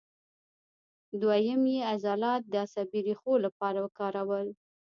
[1.21, 4.47] دوهیم یې عضلات د عصبي ریښو لپاره وکارول.